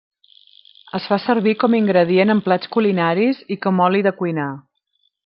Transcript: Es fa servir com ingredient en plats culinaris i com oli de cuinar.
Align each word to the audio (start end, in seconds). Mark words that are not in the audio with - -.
Es 0.99 1.03
fa 1.09 1.19
servir 1.25 1.53
com 1.63 1.77
ingredient 1.79 2.35
en 2.35 2.41
plats 2.47 2.71
culinaris 2.77 3.45
i 3.57 3.59
com 3.67 3.85
oli 3.89 4.03
de 4.09 4.15
cuinar. 4.23 4.49